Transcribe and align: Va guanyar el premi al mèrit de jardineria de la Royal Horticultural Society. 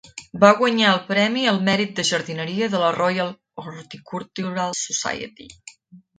Va 0.43 0.47
guanyar 0.59 0.93
el 0.93 1.01
premi 1.09 1.43
al 1.51 1.59
mèrit 1.67 1.91
de 1.99 2.05
jardineria 2.11 2.71
de 2.77 2.81
la 2.85 2.89
Royal 2.97 3.31
Horticultural 3.67 4.75
Society. 4.83 5.49